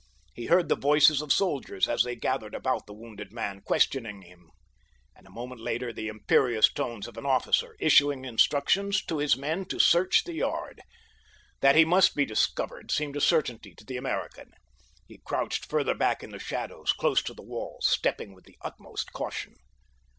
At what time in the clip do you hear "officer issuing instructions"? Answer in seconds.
7.27-9.05